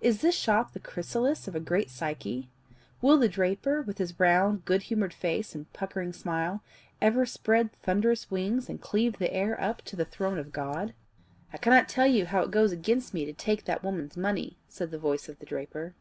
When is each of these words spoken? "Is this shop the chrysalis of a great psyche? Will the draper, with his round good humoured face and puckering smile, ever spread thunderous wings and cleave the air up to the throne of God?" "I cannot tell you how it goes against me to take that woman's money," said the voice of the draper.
"Is 0.00 0.20
this 0.20 0.36
shop 0.36 0.72
the 0.72 0.78
chrysalis 0.78 1.48
of 1.48 1.56
a 1.56 1.58
great 1.58 1.90
psyche? 1.90 2.48
Will 3.02 3.18
the 3.18 3.28
draper, 3.28 3.82
with 3.82 3.98
his 3.98 4.20
round 4.20 4.64
good 4.66 4.82
humoured 4.84 5.12
face 5.12 5.52
and 5.52 5.66
puckering 5.72 6.12
smile, 6.12 6.62
ever 7.02 7.26
spread 7.26 7.72
thunderous 7.82 8.30
wings 8.30 8.68
and 8.68 8.80
cleave 8.80 9.18
the 9.18 9.34
air 9.34 9.60
up 9.60 9.82
to 9.86 9.96
the 9.96 10.04
throne 10.04 10.38
of 10.38 10.52
God?" 10.52 10.94
"I 11.52 11.56
cannot 11.56 11.88
tell 11.88 12.06
you 12.06 12.26
how 12.26 12.42
it 12.42 12.52
goes 12.52 12.70
against 12.70 13.12
me 13.14 13.24
to 13.24 13.32
take 13.32 13.64
that 13.64 13.82
woman's 13.82 14.16
money," 14.16 14.58
said 14.68 14.92
the 14.92 14.96
voice 15.00 15.28
of 15.28 15.40
the 15.40 15.46
draper. 15.46 15.92